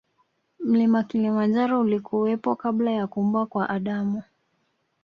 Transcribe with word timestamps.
Mlima 0.59 1.03
kilimanjaro 1.03 1.79
ulikuwepo 1.81 2.55
kabla 2.55 2.91
ya 2.91 3.07
kuumbwa 3.07 3.45
kwa 3.45 3.69
adamu 3.69 4.23